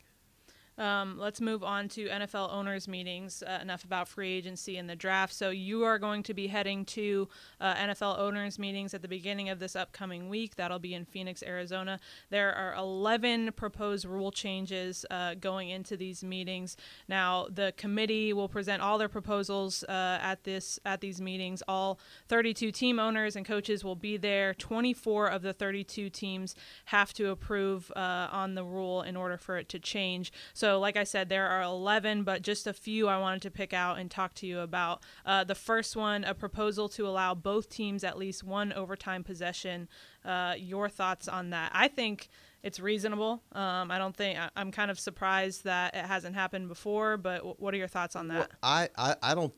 [0.78, 3.42] Um, let's move on to NFL owners' meetings.
[3.46, 5.32] Uh, enough about free agency and the draft.
[5.32, 7.28] So, you are going to be heading to
[7.60, 10.56] uh, NFL owners' meetings at the beginning of this upcoming week.
[10.56, 12.00] That'll be in Phoenix, Arizona.
[12.30, 16.76] There are 11 proposed rule changes uh, going into these meetings.
[17.08, 21.62] Now, the committee will present all their proposals uh, at this at these meetings.
[21.68, 24.54] All 32 team owners and coaches will be there.
[24.54, 26.54] 24 of the 32 teams
[26.86, 30.32] have to approve uh, on the rule in order for it to change.
[30.52, 33.50] So so, like I said, there are 11, but just a few I wanted to
[33.50, 35.02] pick out and talk to you about.
[35.26, 39.90] Uh, the first one, a proposal to allow both teams at least one overtime possession.
[40.24, 41.70] Uh, your thoughts on that?
[41.74, 42.30] I think
[42.62, 43.42] it's reasonable.
[43.52, 47.74] Um, I don't think I'm kind of surprised that it hasn't happened before, but what
[47.74, 48.38] are your thoughts on that?
[48.38, 49.52] Well, I, I, I don't.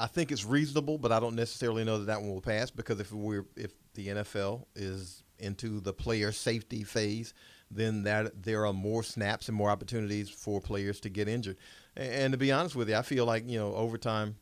[0.00, 2.98] I think it's reasonable, but I don't necessarily know that that one will pass because
[2.98, 7.34] if we're if the NFL is into the player safety phase,
[7.70, 11.56] then that there are more snaps and more opportunities for players to get injured.
[11.96, 14.36] And, and to be honest with you, I feel like you know overtime.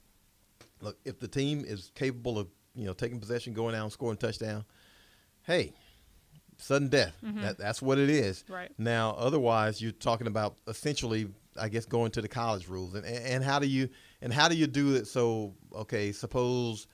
[0.80, 4.16] Look, if the team is capable of you know taking possession, going out, and scoring
[4.16, 4.64] touchdown,
[5.42, 5.72] hey,
[6.58, 7.16] sudden death.
[7.24, 7.42] Mm-hmm.
[7.42, 8.44] That, that's what it is.
[8.48, 8.70] Right.
[8.78, 11.28] Now, otherwise, you're talking about essentially,
[11.60, 13.88] I guess, going to the college rules, and and how do you
[14.20, 15.06] and how do you do it?
[15.06, 16.86] So, okay, suppose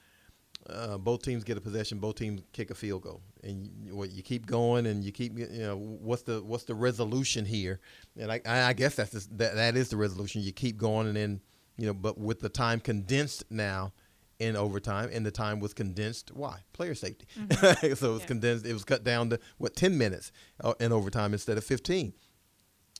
[0.68, 4.10] uh, both teams get a possession, both teams kick a field goal, and you, what
[4.10, 7.80] you keep going, and you keep you know what's the what's the resolution here?
[8.18, 10.42] And I, I guess that's the, that that is the resolution.
[10.42, 11.40] You keep going, and then
[11.76, 13.92] you know, but with the time condensed now
[14.38, 16.30] in overtime, and the time was condensed.
[16.32, 16.60] Why?
[16.72, 17.26] Player safety.
[17.38, 17.94] Mm-hmm.
[17.94, 18.26] so it was yeah.
[18.26, 18.66] condensed.
[18.66, 22.12] It was cut down to what ten minutes uh, in overtime instead of fifteen.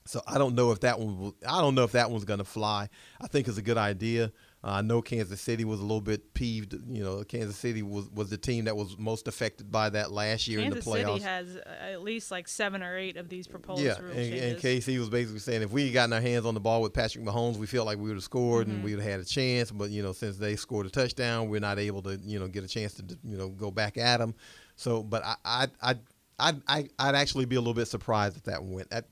[0.07, 1.19] So I don't know if that one.
[1.19, 2.89] Will, I don't know if that one's going to fly.
[3.21, 4.33] I think it's a good idea.
[4.65, 6.75] Uh, I know Kansas City was a little bit peeved.
[6.89, 10.49] You know, Kansas City was, was the team that was most affected by that last
[10.49, 11.13] year Kansas in the playoffs.
[11.13, 14.35] City has uh, at least like seven or eight of these proposed yeah, rule and,
[14.35, 16.93] and KC was basically saying if we had gotten our hands on the ball with
[16.93, 18.77] Patrick Mahomes, we felt like we would have scored mm-hmm.
[18.77, 19.71] and we would have had a chance.
[19.71, 22.65] But you know, since they scored a touchdown, we're not able to you know get
[22.65, 24.35] a chance to you know go back at them.
[24.75, 25.95] So, but I I I
[26.41, 28.93] I'd, I, I'd actually be a little bit surprised if that one went.
[28.93, 29.03] I,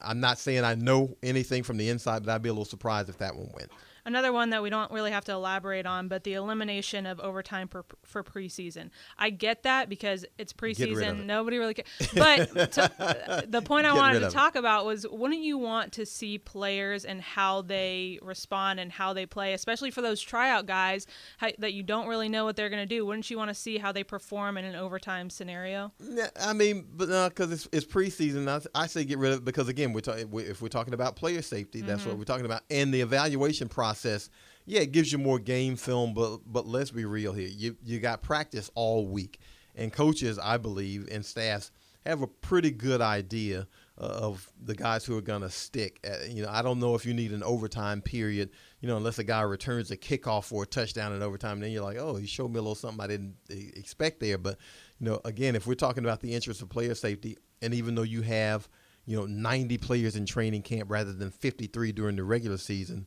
[0.00, 3.08] I'm not saying I know anything from the inside, but I'd be a little surprised
[3.08, 3.70] if that one went
[4.10, 7.68] another one that we don't really have to elaborate on, but the elimination of overtime
[7.68, 8.90] for, for preseason.
[9.16, 11.24] I get that because it's preseason.
[11.24, 11.86] Nobody really cares.
[12.14, 16.38] But to, the point I wanted to talk about was wouldn't you want to see
[16.38, 21.06] players and how they respond and how they play, especially for those tryout guys
[21.38, 23.06] how, that you don't really know what they're going to do?
[23.06, 25.92] Wouldn't you want to see how they perform in an overtime scenario?
[26.40, 29.44] I mean, but because uh, it's, it's preseason, I, I, say get rid of it
[29.44, 32.10] because again, we're talking if we're talking about player safety, that's mm-hmm.
[32.10, 34.30] what we're talking about, and the evaluation process process,
[34.66, 37.48] yeah, it gives you more game film, but but let's be real here.
[37.48, 39.40] You you got practice all week,
[39.74, 41.70] and coaches, I believe, and staffs
[42.06, 43.66] have a pretty good idea
[43.98, 46.06] uh, of the guys who are going to stick.
[46.28, 48.50] You know, I don't know if you need an overtime period.
[48.80, 51.84] You know, unless a guy returns a kickoff for a touchdown in overtime, then you're
[51.84, 54.38] like, oh, he showed me a little something I didn't expect there.
[54.38, 54.58] But
[54.98, 58.02] you know, again, if we're talking about the interest of player safety, and even though
[58.02, 58.68] you have
[59.06, 63.06] you know 90 players in training camp rather than 53 during the regular season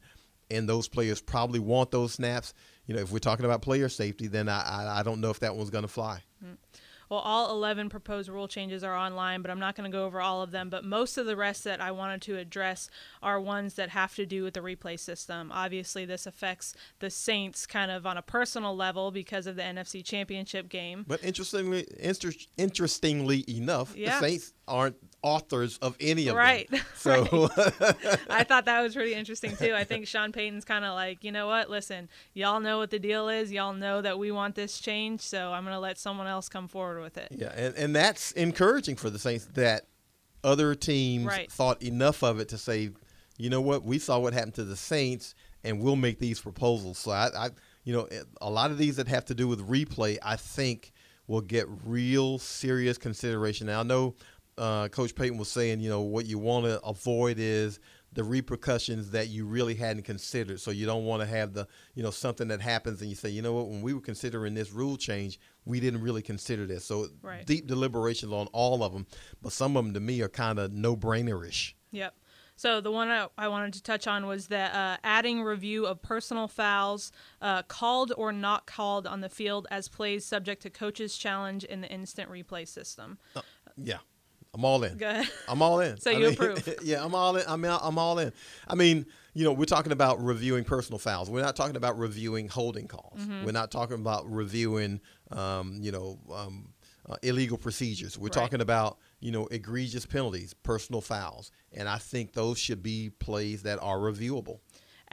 [0.50, 2.54] and those players probably want those snaps.
[2.86, 5.40] You know, if we're talking about player safety, then I I, I don't know if
[5.40, 6.24] that one's going to fly.
[6.44, 6.54] Mm-hmm.
[7.14, 10.20] Well, all 11 proposed rule changes are online, but I'm not going to go over
[10.20, 10.72] all of them.
[10.72, 12.90] But most of the rest that I wanted to address
[13.22, 15.52] are ones that have to do with the replay system.
[15.54, 20.04] Obviously, this affects the Saints kind of on a personal level because of the NFC
[20.04, 21.06] Championship game.
[21.08, 24.20] But interestingly, inter- interestingly enough, yeah.
[24.20, 26.70] the Saints aren't authors of any of them right.
[26.70, 26.82] them.
[26.96, 28.20] So right.
[28.30, 29.74] I thought that was pretty interesting too.
[29.74, 31.70] I think Sean Payton's kind of like, you know what?
[31.70, 33.52] Listen, y'all know what the deal is.
[33.52, 36.68] Y'all know that we want this change, so I'm going to let someone else come
[36.68, 37.30] forward with it.
[37.32, 39.88] Yeah, and and that's encouraging for the Saints that
[40.44, 41.52] other teams right.
[41.52, 42.92] thought enough of it to say,
[43.38, 43.84] you know what?
[43.84, 47.00] We saw what happened to the Saints, and we'll make these proposals.
[47.00, 47.50] So I, I
[47.84, 48.08] you know,
[48.42, 50.94] a lot of these that have to do with replay, I think
[51.28, 53.68] will get real serious consideration.
[53.68, 54.16] Now I know
[54.58, 57.80] uh, Coach Payton was saying, you know, what you want to avoid is
[58.14, 60.60] the repercussions that you really hadn't considered.
[60.60, 63.30] So you don't want to have the, you know, something that happens and you say,
[63.30, 66.86] you know what, when we were considering this rule change, we didn't really consider this.
[66.86, 67.46] So right.
[67.46, 69.08] deep deliberations on all of them,
[69.42, 71.74] but some of them to me are kind of no brainerish.
[71.92, 72.16] Yep.
[72.56, 76.02] So the one I, I, wanted to touch on was that uh, adding review of
[76.04, 77.12] personal fouls,
[77.42, 81.82] uh, called or not called on the field as plays subject to coach's challenge in
[81.82, 83.18] the instant replay system.
[83.36, 83.42] Uh,
[83.76, 83.98] yeah,
[84.54, 84.98] I'm all in.
[84.98, 85.30] Go ahead.
[85.48, 85.98] I'm all in.
[86.02, 86.76] So I you mean, approve?
[86.84, 87.44] Yeah, I'm all in.
[87.48, 88.32] I mean, I'm all in.
[88.68, 91.30] I mean, you know, we're talking about reviewing personal fouls.
[91.30, 93.20] We're not talking about reviewing holding calls.
[93.20, 93.46] Mm-hmm.
[93.46, 96.70] We're not talking about reviewing, um, you know, um,
[97.10, 98.18] uh, illegal procedures.
[98.18, 98.34] We're Right.
[98.34, 103.64] talking about, you know, egregious penalties, personal fouls, and I think those should be plays
[103.64, 104.60] that are reviewable.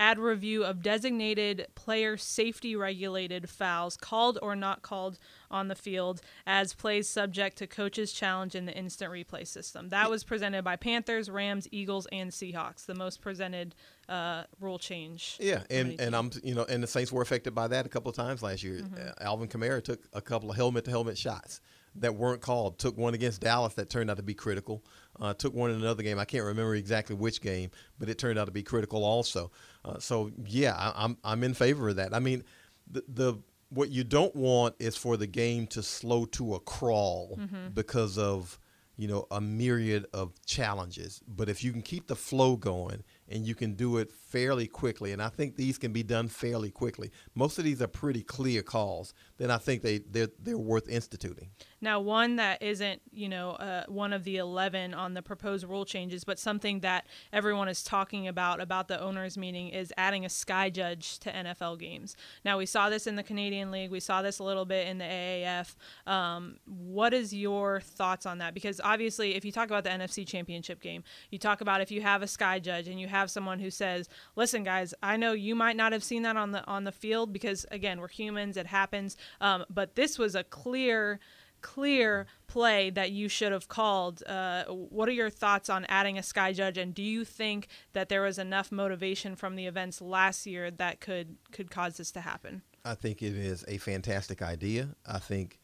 [0.00, 5.18] Add review of designated player safety regulated fouls called or not called
[5.50, 9.90] on the field as plays subject to coach's challenge in the instant replay system.
[9.90, 13.74] That was presented by Panthers, Rams, Eagles, and Seahawks, the most presented
[14.08, 15.36] uh, rule change.
[15.38, 18.08] Yeah, and, and I'm you know, and the Saints were affected by that a couple
[18.08, 18.80] of times last year.
[18.80, 19.22] Mm-hmm.
[19.22, 21.60] Alvin Kamara took a couple of helmet to helmet shots
[21.96, 22.78] that weren't called.
[22.78, 24.84] Took one against Dallas that turned out to be critical.
[25.20, 26.18] Uh, took one in another game.
[26.18, 29.50] I can't remember exactly which game, but it turned out to be critical also.
[29.84, 32.14] Uh, so yeah, I, I'm I'm in favor of that.
[32.14, 32.44] I mean,
[32.90, 33.34] the the
[33.70, 37.38] what you don't want is for the game to slow to a crawl
[37.74, 38.58] because of
[38.96, 41.20] you know a myriad of challenges.
[41.26, 45.12] But if you can keep the flow going and you can do it fairly quickly,
[45.12, 47.10] and I think these can be done fairly quickly.
[47.34, 49.14] Most of these are pretty clear calls.
[49.38, 51.50] Then I think they they're, they're worth instituting.
[51.80, 55.84] Now, one that isn't, you know, uh, one of the 11 on the proposed rule
[55.84, 60.28] changes, but something that everyone is talking about, about the owners' meeting, is adding a
[60.28, 62.16] sky judge to NFL games.
[62.44, 63.90] Now, we saw this in the Canadian League.
[63.90, 65.74] We saw this a little bit in the AAF.
[66.06, 68.52] Um, what is your thoughts on that?
[68.52, 72.02] Because obviously, if you talk about the NFC Championship game, you talk about if you
[72.02, 75.56] have a sky judge and you have someone who says, "Listen, guys, I know you
[75.56, 78.68] might not have seen that on the on the field because again, we're humans; it
[78.68, 79.16] happens.
[79.40, 81.18] Um, but this was a clear."
[81.62, 84.22] clear play that you should have called.
[84.26, 88.08] Uh, what are your thoughts on adding a sky judge, and do you think that
[88.08, 92.20] there was enough motivation from the events last year that could could cause this to
[92.20, 92.62] happen?
[92.84, 94.96] I think it is a fantastic idea.
[95.06, 95.58] I think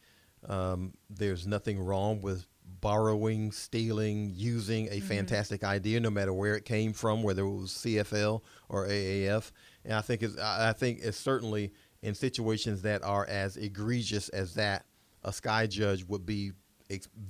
[0.49, 2.47] um, there's nothing wrong with
[2.87, 5.09] borrowing, stealing, using a mm-hmm.
[5.09, 9.51] fantastic idea, no matter where it came from, whether it was CFL or AAF.
[9.85, 11.73] And I think it's, I think it's certainly
[12.03, 14.87] in situations that are as egregious as that,
[15.25, 16.53] a sky judge would be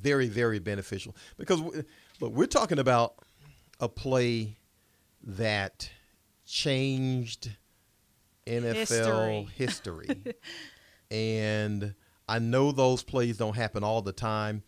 [0.03, 1.17] very, very beneficial.
[1.39, 1.63] Because
[2.21, 3.15] look, we're talking about
[3.81, 4.59] a play
[5.23, 5.89] that
[6.45, 7.57] changed
[8.47, 10.09] NFL history.
[11.11, 11.95] and
[12.29, 14.63] I know those plays don't happen all the time,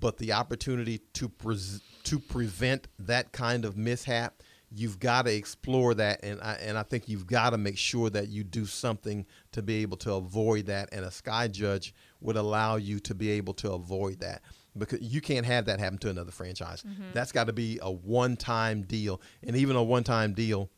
[0.00, 5.94] but the opportunity to pres to prevent that kind of mishap, you've got to explore
[5.94, 9.26] that, and I and I think you've got to make sure that you do something
[9.52, 10.88] to be able to avoid that.
[10.92, 14.42] And a sky judge would allow you to be able to avoid that
[14.76, 16.82] because you can't have that happen to another franchise.
[16.82, 17.12] Mm-hmm.
[17.12, 20.70] That's got to be a one-time deal, and even a one-time deal,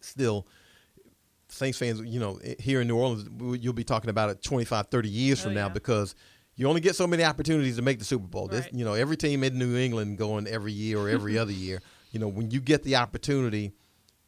[0.00, 0.46] still.
[1.50, 3.26] Saints fans, you know, here in New Orleans,
[3.62, 5.72] you'll be talking about it 25, 30 years from Oh, now yeah.
[5.72, 6.14] because
[6.58, 8.48] you only get so many opportunities to make the Super Bowl.
[8.48, 11.80] This, you know, every team in New England going every year or every other year.
[12.10, 13.72] You know, when you get the opportunity,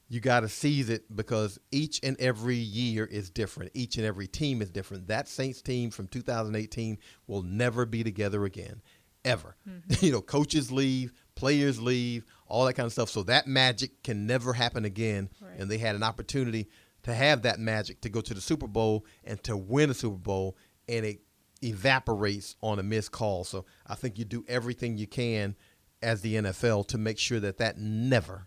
[0.09, 3.73] you got to seize it because each and every year is different.
[3.75, 5.09] Each and every team is different.
[5.09, 8.81] That Saints team from 2018 will never be together again,
[9.25, 9.57] ever.
[9.69, 9.93] Mm-hmm.
[10.07, 13.11] you know, coaches leave, players leave, all that kind of stuff.
[13.11, 15.31] So that magic can never happen again.
[15.41, 15.59] Right.
[15.59, 16.69] And they had an opportunity
[17.03, 20.19] to have that magic to go to the Super Bowl and to win a Super
[20.19, 20.57] Bowl,
[20.89, 21.23] and it
[21.63, 23.45] evaporates on a missed call.
[23.45, 25.57] So I think you do everything you can
[26.03, 28.47] as the NFL to make sure that that never,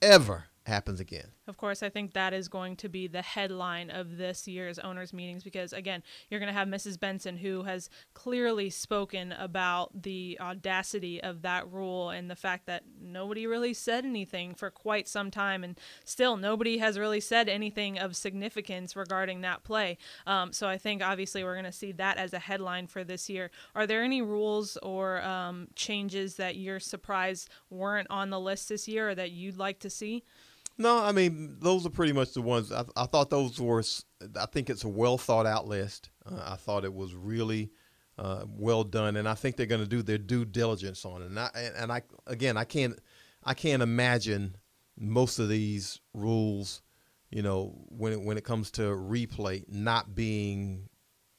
[0.00, 1.32] ever happens again.
[1.50, 5.12] Of course, I think that is going to be the headline of this year's owners'
[5.12, 6.98] meetings because, again, you're going to have Mrs.
[6.98, 12.84] Benson, who has clearly spoken about the audacity of that rule and the fact that
[13.02, 17.98] nobody really said anything for quite some time, and still nobody has really said anything
[17.98, 19.98] of significance regarding that play.
[20.28, 23.28] Um, so I think obviously we're going to see that as a headline for this
[23.28, 23.50] year.
[23.74, 28.86] Are there any rules or um, changes that you're surprised weren't on the list this
[28.86, 30.22] year or that you'd like to see?
[30.78, 32.72] No, I mean those are pretty much the ones.
[32.72, 33.82] I, I thought those were.
[34.36, 36.10] I think it's a well thought out list.
[36.24, 37.70] Uh, I thought it was really
[38.18, 41.26] uh, well done, and I think they're going to do their due diligence on it.
[41.26, 42.98] And I and, I again, I can't
[43.44, 44.56] I can't imagine
[44.98, 46.82] most of these rules,
[47.30, 50.88] you know, when it, when it comes to replay, not being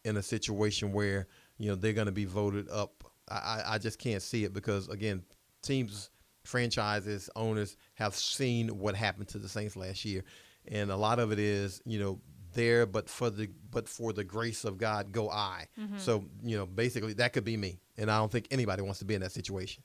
[0.03, 3.03] in a situation where you know they're going to be voted up.
[3.29, 5.23] I I just can't see it because again,
[5.61, 6.09] teams,
[6.51, 10.23] franchises, owners have seen what happened to the Saints last year,
[10.67, 12.19] and a lot of it is you know
[12.53, 15.65] there, but for the but for the grace of God, go I.
[15.97, 19.05] So you know basically that could be me, and I don't think anybody wants to
[19.05, 19.83] be in that situation.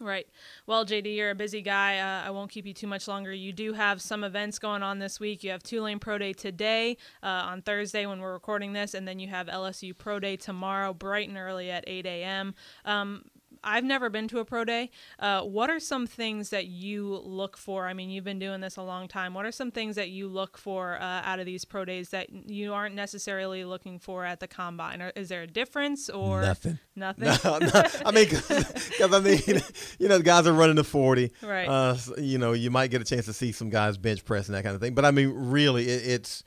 [0.00, 0.28] Right.
[0.66, 1.98] Well, JD, you're a busy guy.
[1.98, 3.32] Uh, I won't keep you too much longer.
[3.32, 5.42] You do have some events going on this week.
[5.42, 9.18] You have Tulane Pro Day today uh, on Thursday when we're recording this, and then
[9.18, 12.54] you have LSU Pro Day tomorrow, bright and early at 8 a.m.
[12.84, 13.24] Um,
[13.62, 14.90] I've never been to a pro day.
[15.18, 17.86] Uh, what are some things that you look for?
[17.86, 19.34] I mean, you've been doing this a long time.
[19.34, 22.30] What are some things that you look for uh, out of these pro days that
[22.30, 25.02] you aren't necessarily looking for at the combine?
[25.02, 26.78] Or is there a difference or nothing?
[26.96, 27.28] Nothing.
[27.44, 27.82] No, no.
[28.04, 29.62] I mean, because I mean,
[29.98, 31.32] you know, the guys are running the forty.
[31.42, 31.68] Right.
[31.68, 34.54] Uh, you know, you might get a chance to see some guys bench press and
[34.54, 34.94] that kind of thing.
[34.94, 36.42] But I mean, really, it, it's.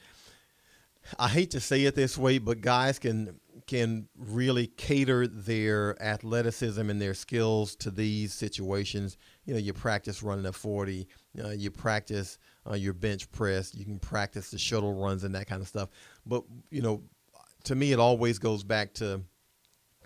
[1.20, 6.90] I hate to say it this way, but guys can can really cater their athleticism
[6.90, 9.18] and their skills to these situations.
[9.46, 11.08] You know, you practice running a 40,
[11.44, 12.38] uh, you practice
[12.70, 15.90] uh, your bench press, you can practice the shuttle runs and that kind of stuff.
[16.26, 17.04] But, you know,
[17.66, 19.22] to me, it always goes back to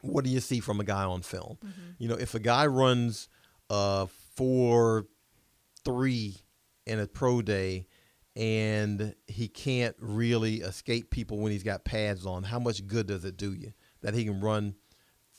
[0.01, 1.57] what do you see from a guy on film?
[1.65, 1.81] Mm-hmm.
[1.97, 3.29] You know, if a guy runs
[3.69, 5.05] uh, 4
[5.83, 6.35] 3
[6.85, 7.87] in a pro day,
[8.35, 12.43] and he can't really escape people when he's got pads on.
[12.43, 14.75] How much good does it do you that he can run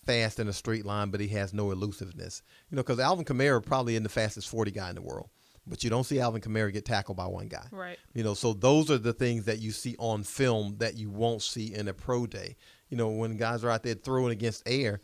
[0.07, 2.43] fast in a straight line, but he has no elusiveness?
[2.71, 5.29] You know, because Alvin Kamara probably isn't the fastest 40 guy in the world,
[5.67, 7.67] but you don't see Alvin Kamara get tackled by one guy.
[7.71, 7.99] Right.
[8.15, 11.43] You know, so those are the things that you see on film that you won't
[11.43, 12.57] see in a pro day.
[12.89, 15.01] You know, when guys are out there throwing against air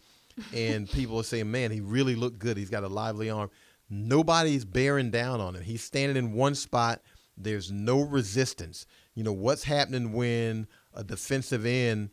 [0.55, 2.57] and people are saying, man, he really looked good.
[2.57, 3.51] He's got a lively arm.
[3.91, 5.63] Nobody's bearing down on him.
[5.63, 7.03] He's standing in one spot–
[7.37, 8.87] there's no resistance.
[9.15, 12.11] You know, what's happening when a defensive end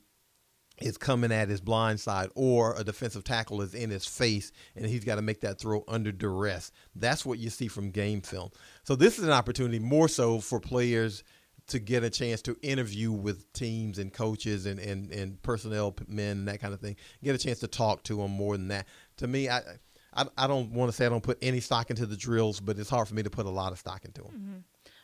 [0.81, 4.85] is coming at his blind side or a defensive tackle is in his face and
[4.85, 6.71] he's got to make that throw under duress.
[6.95, 8.51] That's what you see from game film.
[8.83, 11.23] So this is an opportunity more so for players
[11.67, 16.37] to get a chance to interview with teams and coaches and, and, and personnel men
[16.37, 16.95] and that kind of thing.
[17.23, 18.87] Get a chance to talk to them more than that.
[19.17, 19.61] To me, I
[20.13, 22.79] I, I don't want to say I don't put any stock into the drills, but
[22.79, 24.31] it's hard for me to put a lot of stock into them.
[24.31, 24.57] Mm-hmm.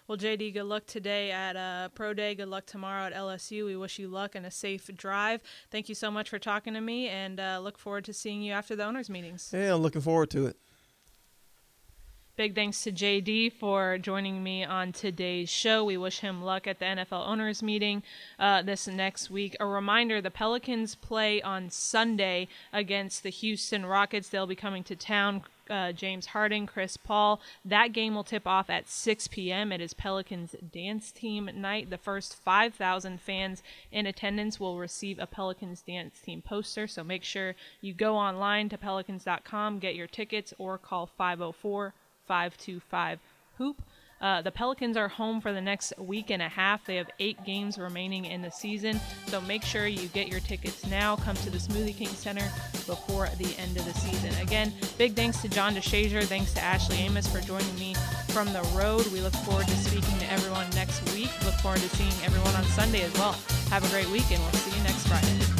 [0.07, 2.35] Well, JD, good luck today at uh, Pro Day.
[2.35, 3.65] Good luck tomorrow at LSU.
[3.65, 5.41] We wish you luck and a safe drive.
[5.71, 8.53] Thank you so much for talking to me, and uh, look forward to seeing you
[8.53, 9.49] after the owners' meetings.
[9.51, 10.57] Yeah, I'm looking forward to it.
[12.35, 15.83] Big thanks to JD for joining me on today's show.
[15.83, 18.03] We wish him luck at the NFL owners meeting
[18.37, 19.55] uh, this next week.
[19.59, 24.29] A reminder the Pelicans play on Sunday against the Houston Rockets.
[24.29, 27.41] They'll be coming to town uh, James Harden, Chris Paul.
[27.63, 29.71] That game will tip off at 6 p.m.
[29.71, 31.89] It is Pelicans dance team night.
[31.89, 36.87] The first 5,000 fans in attendance will receive a Pelicans dance team poster.
[36.87, 41.93] So make sure you go online to pelicans.com, get your tickets, or call 504
[42.27, 43.19] 525
[43.57, 43.81] Hoop.
[44.21, 46.85] Uh, the Pelicans are home for the next week and a half.
[46.85, 50.85] They have eight games remaining in the season, so make sure you get your tickets
[50.87, 51.15] now.
[51.17, 52.49] Come to the Smoothie King Center
[52.85, 54.33] before the end of the season.
[54.41, 56.23] Again, big thanks to John DeShazier.
[56.23, 57.93] Thanks to Ashley Amos for joining me
[58.29, 59.05] from the road.
[59.07, 61.29] We look forward to speaking to everyone next week.
[61.43, 63.33] Look forward to seeing everyone on Sunday as well.
[63.69, 65.54] Have a great week, and we'll see you next Friday.